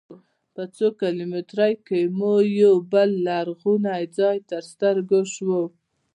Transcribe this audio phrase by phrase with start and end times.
[0.53, 5.57] په څو کیلومترۍ کې مو یوه بل لرغونی ځاې تر سترګو سو.